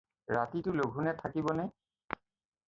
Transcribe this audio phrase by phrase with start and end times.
[0.35, 1.67] ৰাতিটো লঘোনে থাকিবনে?